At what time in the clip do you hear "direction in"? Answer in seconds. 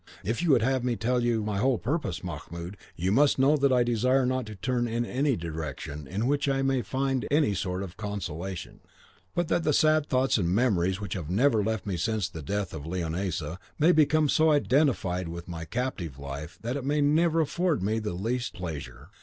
5.35-6.25